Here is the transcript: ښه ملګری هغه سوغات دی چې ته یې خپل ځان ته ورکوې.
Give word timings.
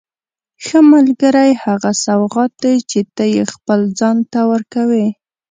ښه 0.65 0.79
ملګری 0.93 1.51
هغه 1.63 1.91
سوغات 2.05 2.51
دی 2.63 2.75
چې 2.89 2.99
ته 3.15 3.23
یې 3.33 3.43
خپل 3.53 3.79
ځان 3.99 4.17
ته 4.31 4.39
ورکوې. 4.51 5.07